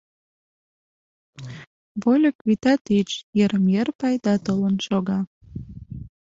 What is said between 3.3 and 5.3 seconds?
йырым-йыр пайда толын шога.